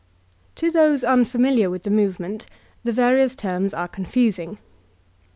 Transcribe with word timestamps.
To 0.55 0.71
those 0.71 1.03
unfamiliar 1.03 1.69
with 1.69 1.83
the 1.83 1.91
movement, 1.91 2.47
the 2.83 2.91
various 2.91 3.35
terms 3.35 3.71
are 3.71 3.87
confusing. 3.87 4.57